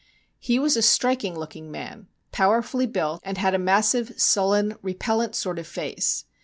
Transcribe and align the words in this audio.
He 0.39 0.57
was 0.57 0.75
a 0.75 0.81
striking 0.81 1.37
looking 1.37 1.69
man, 1.69 2.07
power 2.31 2.63
fully 2.63 2.87
built, 2.87 3.21
and 3.23 3.37
had 3.37 3.53
a 3.53 3.59
massive, 3.59 4.19
sullen, 4.19 4.73
repellent 4.81 5.35
sort 5.35 5.59
of 5.59 5.67
face. 5.67 6.25